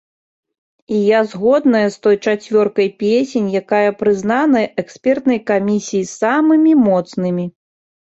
[0.95, 7.51] І я згодная з той чацвёркай песень, якая прызнаная экспертнай камісіяй самымі моцнымі.